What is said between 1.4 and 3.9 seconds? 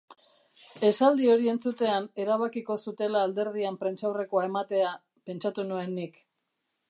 entzutean erabakiko zutela alderdian